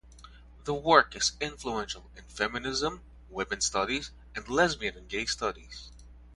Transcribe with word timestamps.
The 0.63 0.73
work 0.73 1.15
is 1.15 1.33
influential 1.39 2.09
in 2.17 2.23
feminism, 2.23 3.03
women's 3.29 3.67
studies, 3.67 4.09
and 4.33 4.47
lesbian 4.49 4.97
and 4.97 5.07
gay 5.07 5.25
studies. 5.27 5.91